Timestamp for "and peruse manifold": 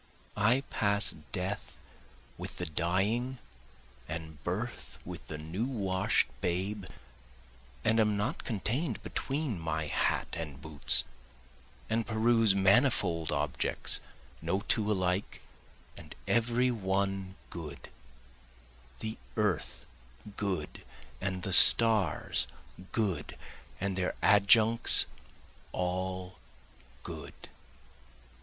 11.87-13.31